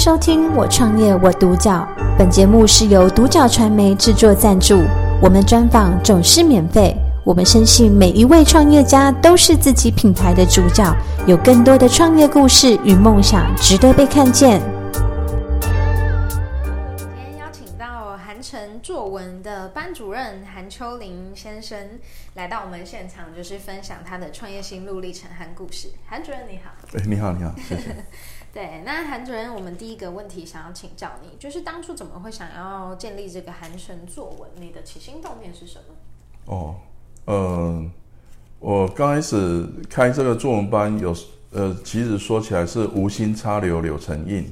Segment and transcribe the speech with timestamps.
[0.00, 1.86] 收听《我创业我独角》，
[2.16, 4.82] 本节目是由独角传媒制作赞助，
[5.20, 6.96] 我们专访总是免费。
[7.22, 14.62] 我们深信每一位创业家都是自己品牌的主角，有更多的创业故事与梦想值得被看见。
[16.96, 21.78] 今天邀请到韩城作文的班主任韩秋林先生
[22.36, 25.88] 来到我们现场，就是分享他的创业心路历程和故事。
[26.06, 26.70] 韩主任你好。
[26.98, 27.94] 哎，你好，你好，谢谢。
[28.52, 34.50] 对，那韩主任，我们第一个问题想要请教你，就是当初怎么会想要建立这个韩神作文？
[34.56, 36.52] 你的起心动念是什么？
[36.52, 36.74] 哦，
[37.26, 37.84] 呃，
[38.58, 41.16] 我刚开始开这个作文班有，有
[41.52, 44.44] 呃，其实说起来是无心插柳柳成荫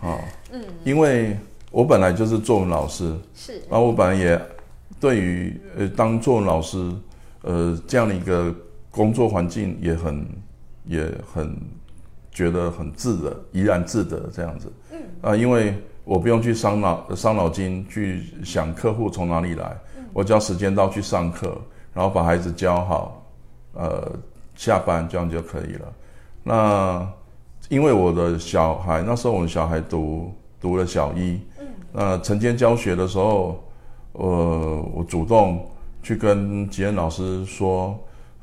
[0.00, 0.20] 啊， 哦、
[0.52, 1.36] 嗯，因为
[1.72, 4.40] 我本来就是作文老师，是，然后我本来也
[5.00, 6.88] 对于呃当作文老师
[7.42, 8.54] 呃这样的一个
[8.92, 10.24] 工作环境也很
[10.86, 11.58] 也很。
[12.34, 14.70] 觉得很自得，怡然自得这样子。
[14.92, 15.72] 嗯啊，因为
[16.04, 21.56] 我不用去伤脑伤脑筋去想客户从哪里来，嗯、我只要时间到去上课，
[21.94, 23.24] 然后把孩子教好，
[23.72, 24.12] 呃，
[24.56, 25.92] 下班这样就可以了。
[26.42, 27.08] 那
[27.68, 33.64] 因为我的小孩那时候我们小孩读读了小一，嗯，那晨间教学的时候，
[34.12, 35.64] 呃，我主动
[36.02, 37.96] 去跟吉恩老师说。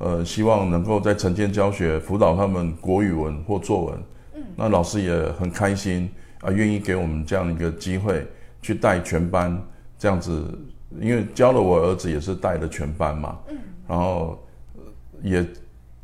[0.04, 8.26] 呃，希望能够在晨间教学辅导他们国语文或作文，嗯，那老师也很开心啊，愿意给我们这样一个机会
[8.64, 9.62] 去带全班
[10.00, 10.44] 这样子，
[11.00, 14.44] 因为教了我儿子也是带了全班嘛，嗯，然后
[15.22, 15.46] 也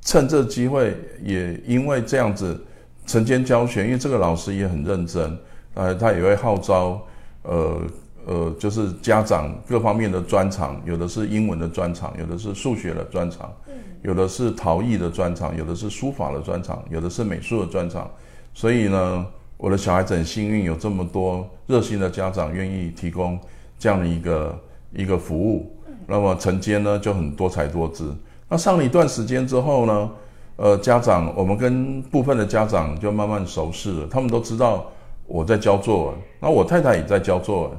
[0.01, 2.63] 趁这机会，也因为这样子
[3.07, 5.35] 晨间教学，因为这个老师也很认真，
[5.73, 7.01] 呃，他也会号召，
[7.41, 7.81] 呃。
[8.29, 18.11] 呃，就是家长各方面的专长，有的是英文的专长，有的是数学的专长，嗯，有的是陶艺的专长，有的是书法的专长，有的是美术的专长。
[18.53, 23.39] 所以呢，我的小孩子很幸运，有这么多热心的家长愿意提供
[23.79, 24.59] 这样的一个
[24.91, 25.71] 一个服务。
[26.05, 28.13] 那么晨间呢就很多才多姿。
[28.49, 30.09] 那上了一段时间之后呢，
[30.57, 34.85] 呃，家长我们跟部分的家长就慢慢熟识了，他们都知道
[35.27, 37.71] 我在教作文，那我太太也在教作文。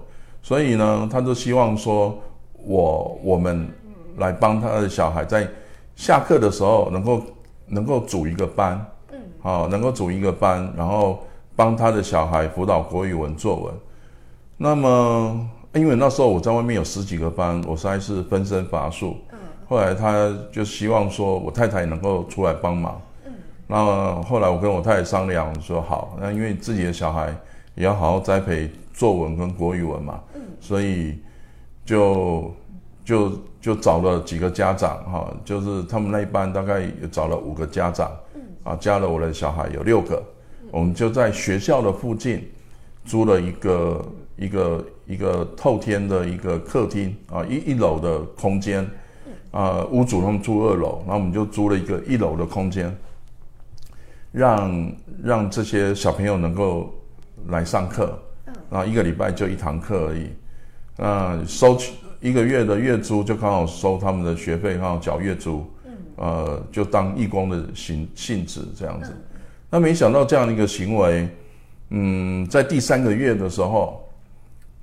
[0.42, 2.18] 所以呢，他就希望说
[2.64, 3.68] 我，我我们
[4.16, 5.46] 来帮他的小孩在
[5.94, 7.22] 下课的时候能够
[7.66, 11.18] 能够组一个班，嗯，好，能够组一个班，然后
[11.54, 13.74] 帮他的小孩辅导国语文作文。
[14.56, 19.16] 那么，因为那时候我在外面有十几个班，我实在是分身乏术。
[19.32, 19.38] 嗯，
[19.68, 23.00] 后来他就希望说我太太能够出来帮忙。
[23.26, 23.32] 嗯，
[23.66, 27.32] 那后来我跟我太太商量说好，那因为自己的小孩
[27.78, 28.68] 也要好好栽培。
[28.92, 31.16] 作文跟国语文嘛，嗯，所以
[31.84, 32.52] 就
[33.04, 40.20] 就就找了几个家长哈，就是他们那一班大概也找了五个家长，嗯，啊，加了我的小孩有六个，
[40.72, 42.50] 我们就在学校的附近
[43.04, 44.04] 租了一个
[44.36, 48.84] 一个一个透天的一个客厅啊，一一楼的空间，
[49.52, 52.92] 啊，屋主他们住二楼，然后我们就租了一个一楼的空间，
[54.32, 56.92] 让让这些小朋友能够
[57.46, 58.18] 来上课。
[58.70, 60.28] 然后一个礼拜就一堂课而已，
[60.96, 69.10] 那收取一个月的月租就刚好收他们的学费，刚好缴月租，嗯，呃，就当义工的性性质这样子。
[69.70, 71.28] 那没想到这样的一个行为，
[71.90, 74.06] 嗯，在第三个月的时候，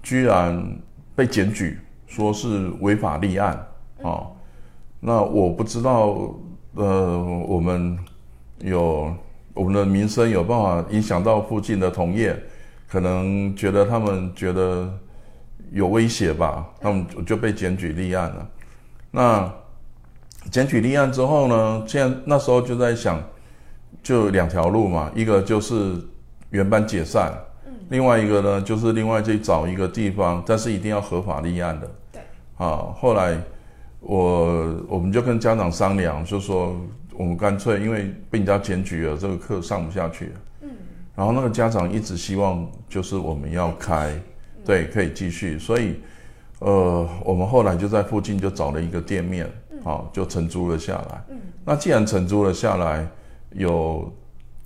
[0.02, 0.64] 居然
[1.16, 1.78] 被检举，
[2.08, 3.54] 说是违法立案
[4.02, 4.32] 啊，哦。
[5.00, 6.34] 那我不知道，
[6.74, 7.96] 呃，我们
[8.60, 9.14] 有
[9.56, 12.40] 我们的民生有办法影响到附近的同业。
[12.88, 14.88] 可能觉得他们觉得
[15.72, 18.48] 有威胁吧，他们就被检举立案了。
[19.12, 19.52] 那
[20.52, 23.22] 检举立案之后呢，现在那时候就在想，
[24.04, 25.96] 就两条路嘛，一个就是
[26.52, 27.34] 原班解散，
[27.66, 31.92] 嗯，另外一个呢就是另外去找一个地方，但是一定要合法立案的。
[32.14, 32.22] 对，
[32.58, 33.36] 啊，后来
[34.00, 36.76] 我我们就跟家长商量，就说
[37.18, 40.32] 我们干脆因为被人家检举了，这个课上不下去了。
[41.16, 44.14] 然后那个家长一直希望就是我们要开，
[44.66, 45.58] 对，可以继续。
[45.58, 45.96] 所以，
[46.60, 49.50] 呃，我们后来就在附近就找了一个店面，
[49.82, 51.24] 好，就承租了下来。
[51.64, 53.08] 那既然承租了下来，
[53.52, 54.14] 有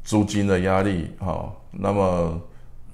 [0.03, 2.41] 租金的压力，好，那么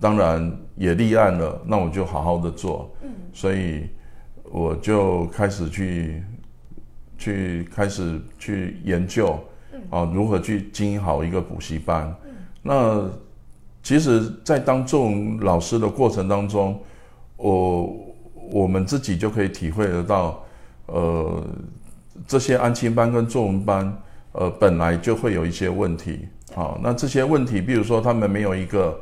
[0.02, 2.94] 当然也立案了，那我就好好的做。
[3.32, 3.88] 所以
[4.52, 6.22] 我就开始去
[7.18, 9.40] 去开始去研究，
[9.90, 12.14] 啊，如何去经营好一个补习班。
[12.62, 13.08] 那
[13.84, 16.82] 其实，在当作文老师的过程当中，
[17.38, 17.96] 我
[18.52, 20.44] 我们自己就可以体会得到，
[20.88, 21.44] 呃，
[22.28, 23.96] 这些安亲班跟作文班，
[24.32, 26.28] 呃，本来就会有一些问题。
[26.56, 29.00] 好，那这些问题，比如说他们没有一个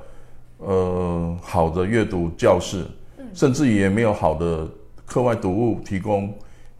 [0.58, 2.86] 呃好的阅读教室，
[3.18, 4.68] 嗯，甚至也没有好的
[5.06, 6.34] 课外读物提供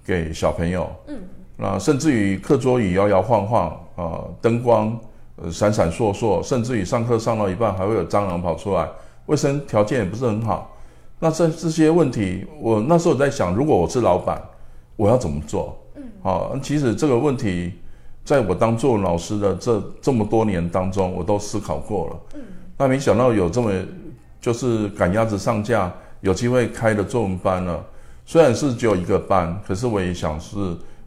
[0.06, 1.18] 给小朋友，嗯，
[1.56, 5.00] 那甚至于课桌椅摇摇晃晃啊，呃，灯光
[5.38, 8.88] 呃闪闪烁烁，甚至于上课上到一半还会有蟑螂跑出来，
[9.28, 10.76] 卫生条件也不是很好。
[11.20, 14.42] 那这这些问题，我那时候在想，如果我是老板，
[14.98, 15.78] 我要怎么做？
[15.96, 17.72] 嗯，好，其实这个问题，
[18.26, 22.20] 在我当作文老师的这这么多年当中，我都思考过了。
[22.36, 22.42] 嗯，
[22.78, 23.72] 那没想到有这么
[24.42, 25.90] 就是赶鸭子上架，
[26.20, 27.86] 有机会开的作文班了。
[28.26, 30.58] 虽然是只有一个班，可是我也想是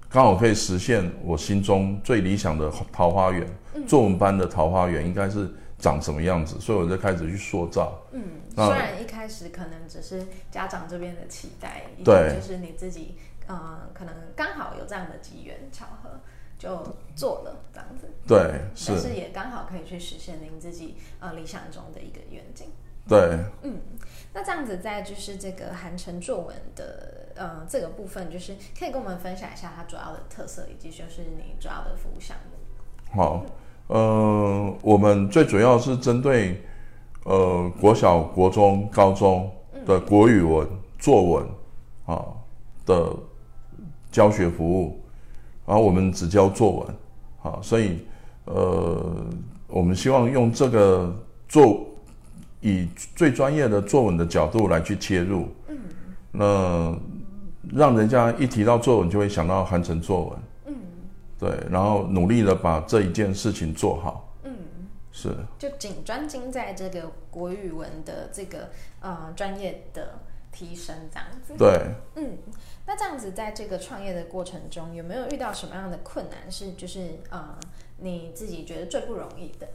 [0.08, 3.46] 刚好可以实现我心中最理想的桃花源。
[3.74, 5.50] 嗯，作文班的桃花源应该是。
[5.78, 8.00] 长什么样子，所以我就开始去塑造。
[8.10, 8.22] 嗯，
[8.54, 13.14] 虽然一开始可能只是家长这边的期待，对，就是你自己，
[13.46, 16.18] 呃，可能刚好有这样的机缘巧合
[16.58, 18.08] 就做了这样子。
[18.26, 22.68] 对，是，但是也刚好可以去实现您自己呃理想中的一个愿景。
[23.08, 23.80] 对，嗯，
[24.32, 33.20] 那这样子在就是这个韩城作文的呃这个部分，就是可以跟我们分享一下它主要的特色，以及就是你主要的服务项目。
[33.20, 33.44] 好。
[33.88, 36.60] 呃，我们最主要是针对
[37.22, 39.48] 呃国小、国中、高中
[39.84, 40.66] 的国语文
[40.98, 41.46] 作文
[42.04, 42.26] 啊
[42.84, 43.14] 的
[44.10, 45.00] 教学服务，
[45.64, 46.96] 然后我们只教作文
[47.44, 48.04] 啊，所以
[48.46, 49.24] 呃，
[49.68, 51.14] 我们希望用这个
[51.46, 51.86] 做
[52.66, 55.78] 以最专业的作文的角度来去切入，嗯，
[56.32, 56.98] 那
[57.72, 60.38] 让人家一提到作文就会想到韩城作文。
[60.66, 60.74] 嗯
[61.38, 64.34] 对，然后努力的把这一件事情做好。
[64.42, 64.52] 嗯，
[65.12, 65.36] 是。
[65.58, 68.70] 就仅专精在这个国语文的这个
[69.00, 70.18] 呃专业的
[70.50, 71.54] 提升这样子。
[71.56, 71.80] 对。
[72.16, 72.38] 嗯，
[72.86, 76.50] 那这样子在这个创业的过程中，有没有遇到什么样的困难？
[76.50, 77.56] 是就是呃
[77.98, 79.68] 你自己觉得最不容易的？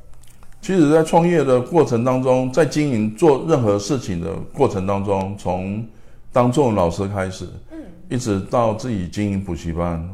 [0.62, 5.84] 其实，在创业的过程当中，在经营做任何事情的过程当中，从
[6.32, 7.80] 当作文老师开始，嗯，
[8.10, 10.08] 一直到自己经营补习班。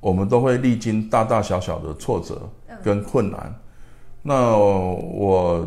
[0.00, 2.38] 我们都会历经大大小小的挫折
[2.82, 3.40] 跟困难。
[3.44, 3.54] 嗯、
[4.22, 5.66] 那我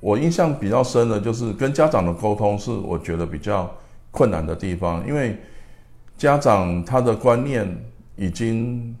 [0.00, 3.70] 我印象比较深的就是跟家长的沟通，是我觉得比较
[4.10, 5.36] 困难的地方，因为
[6.16, 7.66] 家长他的观念
[8.16, 8.96] 已经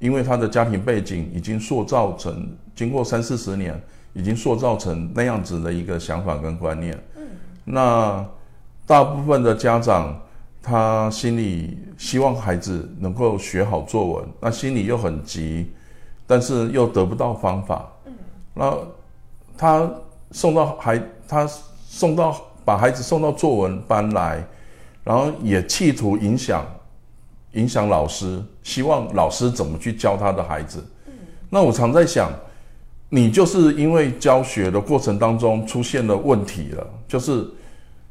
[0.00, 3.80] 因为他的家庭背景已经塑造成，经过三四十年，
[4.12, 6.98] 已经塑造成那样子的一个想法跟观念。
[7.16, 7.22] 嗯，
[7.64, 8.26] 那
[8.84, 10.20] 大部分的家长。
[10.62, 15.70] 他心里希望孩子能够学好作文，那心里又很急，
[16.26, 17.90] 但是又得不到方法。
[18.04, 18.12] 嗯，
[18.52, 18.76] 那
[19.56, 19.90] 他
[20.32, 21.48] 送到孩，他
[21.88, 24.44] 送到把孩子送到作文班来，
[25.02, 26.62] 然后也企图影响
[27.52, 30.84] 影响老师，希望老师怎么去教他的孩子。
[31.06, 31.12] 嗯，
[31.48, 32.32] 那我常在想，
[33.08, 37.46] 你就是因为教学的过程当中出现了问题了，就是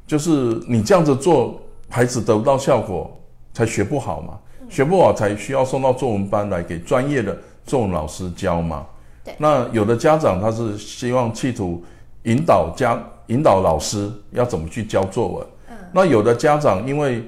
[0.06, 1.60] 就是你这样子做。
[1.92, 3.20] 孩子得不到效果，
[3.52, 4.38] 才学不好嘛。
[4.70, 8.86] 学不好才需要送到作文班来给专业的作文老师教嘛。
[9.24, 9.34] 对。
[9.40, 11.84] 那有的家长他是希望企图
[12.26, 15.48] 引导家引导老师要怎么去教作文。
[15.72, 15.78] 嗯。
[15.92, 17.24] 那有的家长因为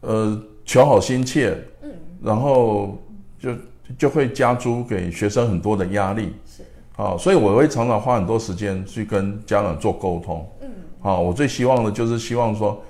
[0.00, 1.90] 呃求好心切，嗯，
[2.22, 2.98] 然后
[3.38, 3.50] 就
[3.98, 6.34] 就会加诸给学生很多的压力。
[6.46, 6.62] 是。
[6.96, 10.46] 啊，所以我会常常花很多时间去跟家长做沟通。
[10.60, 10.68] 嗯。
[11.00, 12.82] 好，我最希望的就是希望说。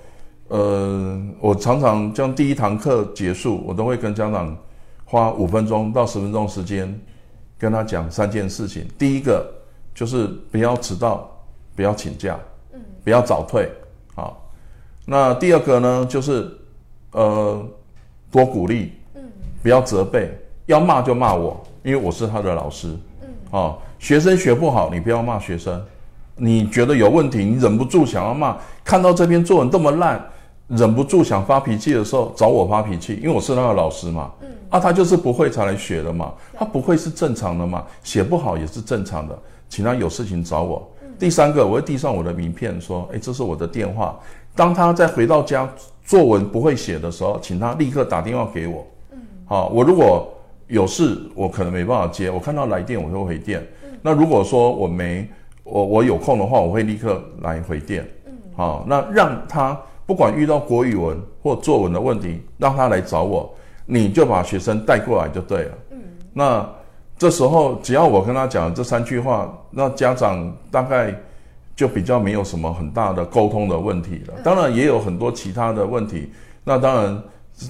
[0.49, 4.55] 呃，我常常将第一堂课结束，我都会跟家长
[5.07, 6.95] 花五分钟到十分钟时间，
[7.57, 8.87] 跟他讲三件事情。
[8.99, 9.50] 第一个
[9.95, 11.26] 就是不要迟到，
[11.75, 12.38] 不要请假，
[12.75, 13.71] 嗯，不要早退，
[14.14, 14.31] 啊。
[15.07, 16.55] 那第二个呢，就是
[17.12, 17.64] 呃，
[18.31, 19.23] 多鼓励，嗯，
[19.62, 20.31] 不要责备，
[20.66, 23.28] 要骂就骂我，因为我是他的老师，嗯，
[23.61, 25.83] 啊，学生学不好，你不要骂学生，
[26.37, 30.23] 你觉得有问题，你忍不住想要骂，看到这篇作文这么烂。
[30.69, 34.31] 忍不住想发脾气的时候，找我发脾气，因为我是他的老师嘛。
[34.40, 39.38] 嗯，啊，他就是不会才来学的嘛，他不会是正常的嘛，写不好也是正常的，
[39.69, 40.90] 请他有事情找我。
[41.02, 44.19] 嗯，第三个，我会递上我的名片，说，诶，这是我的电话。
[44.55, 45.69] 当他再回到家
[46.05, 48.87] 作文不会写的时候，请他立刻打电话给我。
[49.13, 50.29] 嗯，好，我如果
[50.69, 53.67] 有事，我可能没办法接，我看到来电我就回电。
[53.85, 55.29] 嗯，那如果说我没
[55.65, 58.07] 我我有空的话，我会立刻来回电。
[58.27, 59.79] 嗯，好，那让他。
[60.05, 63.49] 不管遇到国语文或作文的问题，让他来找我，
[63.87, 65.73] 你就把学生带过来就对了。
[65.93, 65.99] 嗯，
[66.33, 66.69] 那
[67.17, 71.15] 这时候只要我跟他讲这三句话，那家长大概
[71.75, 74.35] 就比较没有什么很大的沟通的问题了。
[74.45, 76.33] 当然也有很多其他的问题，
[76.64, 77.23] 那当然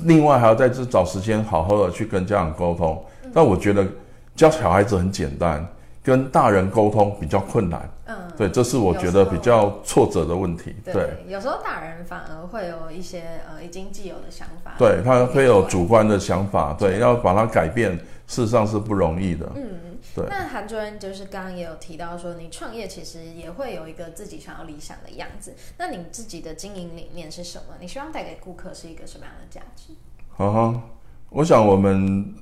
[0.05, 3.03] 另外还要在这找时间好好的去跟家长沟通。
[3.33, 3.87] 但我觉得
[4.35, 5.67] 教小孩子很简单，
[6.03, 7.89] 跟大人沟通比较困难。
[8.07, 10.75] 嗯，对，这是我觉得比较挫折的问题。
[10.85, 17.93] 对，对有时候大人反而会有一些呃已经既有的想法，对，他会有主观的想法，对，要把它改变，
[18.27, 19.47] 事实上是不容易的。
[19.55, 20.27] 嗯，对。
[20.29, 25.55] 那韩主任就是刚刚也有提到说，你创业其实也会有一个自己想要理想的样子。
[25.79, 27.75] 那你自己的经营理念是什么？
[27.81, 29.93] 你希望带给顾客是一个什么样的价值？
[30.31, 30.83] 好哈，
[31.31, 32.35] 我想我们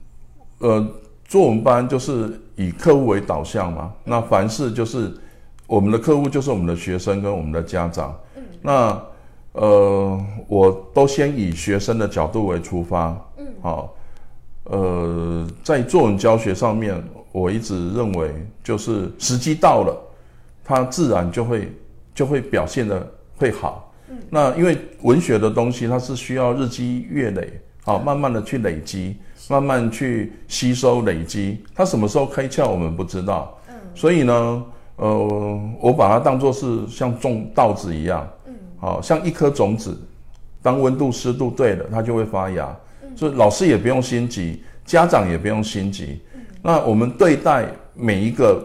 [0.58, 0.86] 呃。
[1.30, 5.16] 作文班就是以客户为导向嘛，那凡事就是
[5.68, 8.20] 我们的客户就是我们的学生跟我们的家长。
[8.34, 9.00] 嗯，那
[9.52, 13.16] 呃，我都先以学生的角度为出发。
[13.36, 13.94] 嗯，好，
[14.64, 17.00] 呃，在作文教学上面，
[17.32, 18.30] 我一直认为
[18.62, 19.96] 就是时机到了，
[20.64, 21.72] 它自然就会
[22.14, 23.06] 就会表现得
[23.36, 23.92] 会好。
[24.08, 27.52] 嗯，那因为文学的东西，它是需要日积月累，
[27.84, 29.16] 好，慢慢的去累积。
[29.48, 33.58] 慢慢去吸收累积，它什么时候开窍我们不知道。
[33.68, 39.98] 嗯，所以呢，呃，我把它当作是像种稻子一样，嗯，好像一颗种子，
[40.62, 42.76] 当温度湿度对了，它就会发芽。
[43.02, 46.20] 嗯，所以老师也不用心急，家长也不用心急。
[46.62, 48.64] 嗯，那我们对待每一个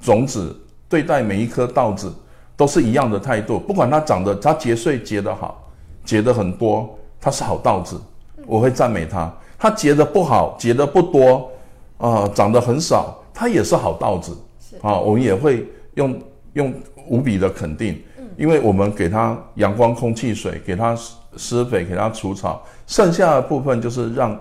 [0.00, 0.54] 种子，
[0.88, 2.12] 对待每一颗稻子，
[2.56, 3.58] 都是一样的态度。
[3.58, 5.68] 不管它长得，它结穗结得好，
[6.04, 8.00] 结得很多，它是好稻子，
[8.46, 9.32] 我会赞美它。
[9.58, 11.50] 它结得不好，结得不多，
[11.96, 14.36] 啊、呃，长得很少，它也是好稻子，
[14.82, 16.20] 啊，我们也会用
[16.52, 16.74] 用
[17.08, 20.94] 无比的肯定，嗯，因为我们给它阳光、空气、水，给它
[21.38, 24.38] 施肥，给它除草，剩下的部分就是让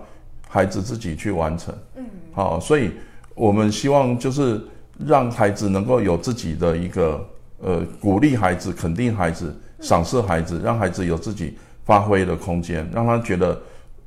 [0.50, 2.06] 孩子自己去完成，嗯，
[2.36, 2.92] 好，所以
[3.34, 4.62] 我们希望就是
[5.08, 7.28] 让孩子能够有自己的一个
[7.60, 13.60] 呃，鼓励孩子、肯定孩子、赏识孩子，让孩子有自己发挥的空间，让他觉得。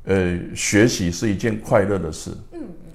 [0.04, 2.30] 呃，学习是一件快乐的事。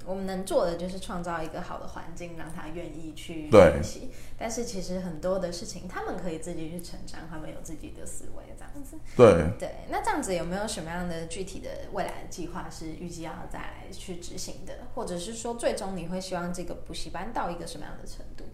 [0.04, 4.10] 嗯，我们能做的就是创造一个好的环境，让他愿意去学习。
[4.38, 8.96] 但是其实很多的事情，他们可以自己去成长，他们有自己的思维，这样子。
[9.16, 14.74] 对对，那这样子有没有什么样的具体的未来的计划是预计要再来去执行的？
[14.94, 18.44] 或者是说，最终你会希望这个补习班到一个什么样的程度？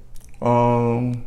[0.40, 1.22] 嗯，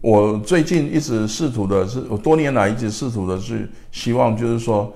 [0.00, 4.92] 我最近一直试图的是，我多年来一直试图的是希望，就是说。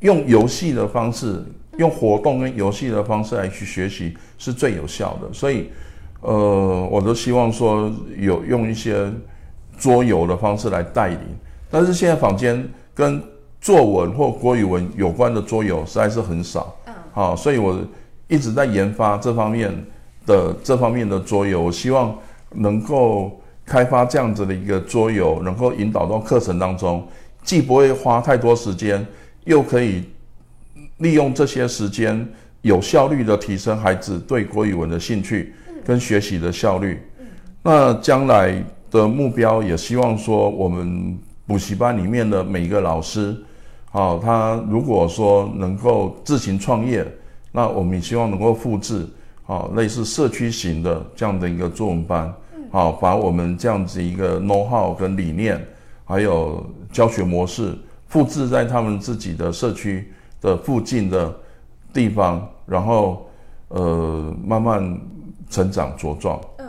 [0.00, 1.44] 用游戏的方式，
[1.78, 5.32] 用活动跟游戏的方式来去学习是最有效的。
[5.32, 5.68] 所以，
[6.20, 9.10] 呃，我都希望说有用一些
[9.78, 11.18] 桌游的方式来带领。
[11.70, 13.22] 但是现在坊间跟
[13.60, 16.76] 作文或国语文有关的桌游实在是很少。
[16.86, 16.94] 嗯。
[17.12, 17.78] 好，所以我
[18.28, 19.72] 一直在研发这方面
[20.26, 21.62] 的这方面的桌游。
[21.62, 22.16] 我希望
[22.54, 27.06] 能够开发这样子的一个桌游，能够引导到课程当中，
[27.42, 29.06] 既不会花太多时间。
[29.44, 30.04] 又可以
[30.98, 32.26] 利用这些时间，
[32.62, 35.52] 有效率的提升孩子对国语文的兴趣
[35.84, 37.02] 跟学习的效率。
[37.62, 43.36] 那将来的目标也希望说，我们补习班里面的每一个老师，
[43.90, 47.06] 好，他如果说能够自行创业，
[47.52, 49.06] 那我们也希望能够复制，
[49.44, 52.32] 好，类似社区型的这样的一个作文班，
[52.70, 55.62] 好，把我们这样子一个 know how 跟理念，
[56.04, 57.76] 还有教学模式。
[58.08, 61.40] 复制在他们自己的社区的附近的
[61.92, 63.28] 地方，然后
[63.68, 65.00] 呃慢慢
[65.50, 66.40] 成长茁壮。
[66.58, 66.66] 嗯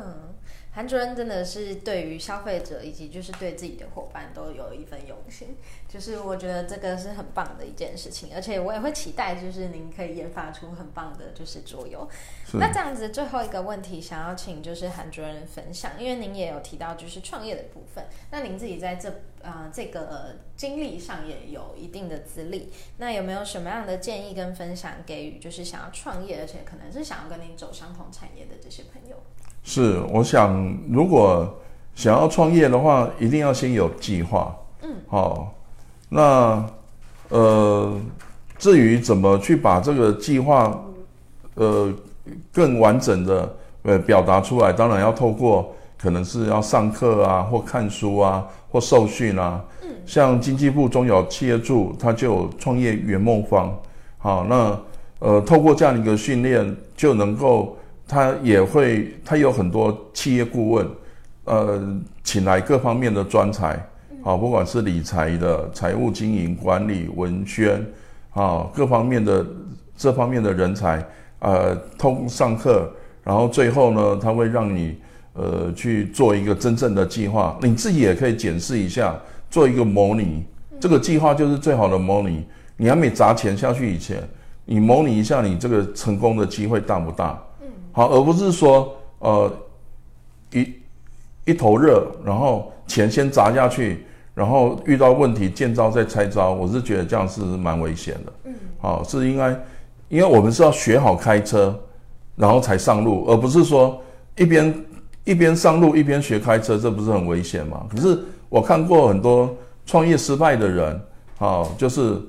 [0.72, 5.58] 韩主任真的是对于消费者以及就是对自己的伙伴都有一份用心，
[5.90, 12.08] 就是我觉得这个是很棒的一件事情，而且我也会期待就是您可以研发出很棒的就是桌游。
[12.54, 19.12] 那这样子最后一个问题想要请就是韩主任分享，因为您也有提到就是创业的部分，那您自己在这
[19.42, 29.16] 呃这个经历上也有一定的资历，那有没有什么样的建议跟分享给予就是想要创业而且可能是想要跟您走相同产业的这些朋友？
[29.64, 31.60] 是，我想如果
[31.96, 34.56] 想要创业的话，一定要先有计划。
[34.82, 35.54] 嗯，好，
[36.08, 36.66] 那
[37.28, 38.00] 呃，
[38.58, 40.82] 至于怎么去把这个计划
[41.56, 41.94] 呃
[42.54, 49.64] 更完整的呃表达出来，当然要透过可能是要上课啊，或看书啊，或受训啊。
[49.84, 53.78] 嗯，像经济部中小企业处，它就有创业圆梦方。
[54.18, 54.80] 好，那
[55.20, 57.76] 呃，透过这样的一个训练，就能够。
[58.12, 60.88] 他也会，他有很多企业顾问，
[61.44, 61.80] 呃，
[62.24, 63.80] 请来各方面的专才，
[64.24, 67.86] 好，不管是理财的、财务经营管理、文宣，
[68.32, 69.46] 啊，各方面的
[69.96, 71.06] 这方面的人才，
[71.38, 72.92] 呃，通上课，
[73.24, 74.98] 然后最后呢，他会让你，
[75.40, 79.18] 呃，去做一个真正的计划，你自己也可以检视一下，
[79.50, 80.44] 做一个模拟，
[80.82, 82.46] 这个计划就是最好的模拟。
[82.76, 84.22] 你还没砸钱下去以前，
[84.66, 87.42] 你模拟一下，你这个成功的机会大不大？
[87.62, 89.52] 嗯好，而不是说，呃，
[90.52, 90.74] 一
[91.46, 98.34] 一头热，然后钱先砸下去，然后遇到问题见招再拆招，我是觉得这样是蛮危险的。
[98.44, 99.58] 嗯，好，是应该，
[100.10, 101.78] 因为我们是要学好开车，
[102.36, 104.02] 然后才上路，而不是说
[104.38, 104.74] 一边
[105.30, 107.86] 一边上路一边学开车，这不是很危险吗？
[107.88, 108.18] 可是
[108.50, 109.56] 我看过很多
[109.86, 111.00] 创业失败的人，
[111.38, 112.20] 好，就是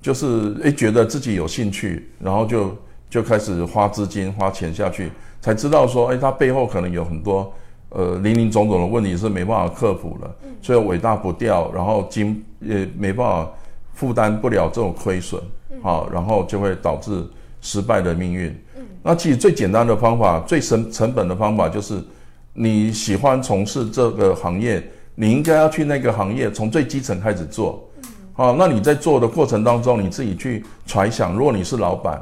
[0.00, 2.74] 就是诶觉得自己有兴趣，然后就
[3.10, 5.12] 就开始花资金花钱下去，
[5.42, 7.52] 才知道说，诶他背后可能有很多。
[7.90, 13.50] 呃，林林总总的问题是没办法克服了，所以尾大不掉，然后经也没办法
[13.94, 15.40] 负担不了这种亏损，
[15.82, 17.24] 好，然后就会导致
[17.62, 18.54] 失败的命运。
[19.02, 21.98] 那其实最简单的方法，最省成本的方法就是
[22.60, 24.82] 你喜欢从事这个行业，
[25.14, 27.88] 你应该要去那个行业，从最基层开始做。
[28.32, 32.20] 好，那你在做的过程当中，你自己去揣想，如果你是老板，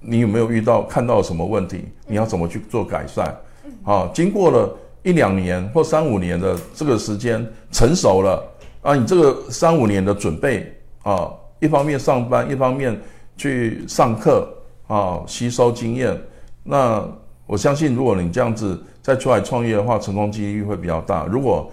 [0.00, 1.84] 你有没有遇到看到什么问题？
[2.06, 3.36] 你要怎么去做改善？
[3.82, 4.76] 好，经过了。
[5.02, 8.42] 一两年或三五年的这个时间成熟了
[8.82, 11.30] 啊，你这个三五年的准备啊，
[11.60, 13.00] 一方面上班，一方面
[13.36, 14.52] 去上课
[14.88, 16.20] 啊，吸收经验。
[16.64, 17.08] 那
[17.46, 21.24] 我相信，如果你这样子再出来创业的话，成功几率会比较大。
[21.26, 21.70] 如果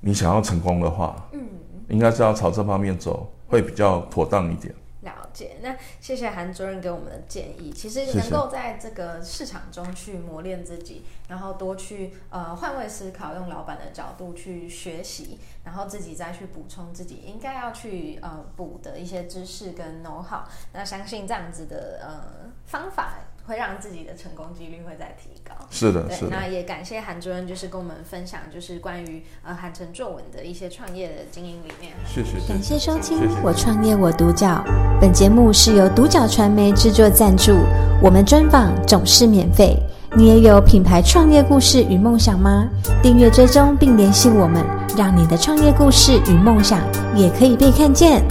[0.00, 1.48] 你想要成功的话，嗯，
[1.88, 4.74] 应该是要朝这方面走，会比较妥当一点。
[5.00, 7.72] 了解那谢谢韩主任给我们的建议。
[7.72, 20.40] 其实能够在这个市场中去磨练自己，然后多去呃换位思考，用老板的角度去学习，然后自己再去补充自己应该要去呃补的一些知识跟 know how。
[20.74, 23.14] 那相信这样子的呃方法。
[23.48, 25.54] 会让自己的成功几率会再提高。
[25.70, 26.30] 是的，是的。
[26.30, 31.94] 那也感谢韩主任，就是跟我们分享，就是关于呃韩城作文的一些创业的经营理念。
[32.06, 32.38] 谢谢。
[32.46, 34.62] 感谢收听《我创业我独角》，
[35.00, 37.56] 本节目是由独角传媒制作赞助，
[38.02, 39.76] 我们专访总是免费。
[40.16, 42.66] 你也有品牌创业故事与梦想吗？
[43.02, 44.64] 订阅追踪并联系我们，
[44.96, 46.80] 让你的创业故事与梦想
[47.14, 48.22] 也可以被看见。